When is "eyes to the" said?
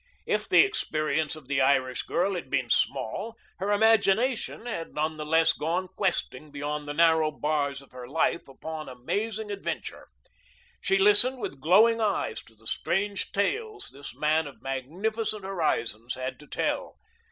12.01-12.65